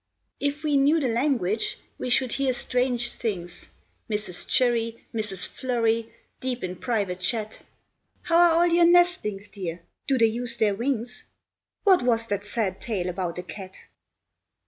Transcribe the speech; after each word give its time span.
If 0.39 0.63
we 0.63 0.77
knew 0.77 0.99
the 0.99 1.07
language, 1.09 1.77
we 1.99 2.09
should 2.09 2.31
hear 2.31 2.53
strange 2.53 3.13
things; 3.13 3.69
Mrs. 4.09 4.47
Chirry, 4.47 5.05
Mrs. 5.13 5.45
Flurry, 5.47 6.11
deep 6.39 6.63
in 6.63 6.77
private 6.77 7.19
chat. 7.19 7.61
"How 8.23 8.35
are 8.39 8.57
all 8.63 8.73
your 8.73 8.85
nestlings, 8.85 9.47
dear? 9.47 9.83
Do 10.07 10.17
they 10.17 10.25
use 10.25 10.57
their 10.57 10.73
wings? 10.73 11.25
What 11.83 12.01
was 12.01 12.25
that 12.29 12.45
sad 12.47 12.81
tale 12.81 13.09
about 13.09 13.37
a 13.37 13.43
cat?" 13.43 13.75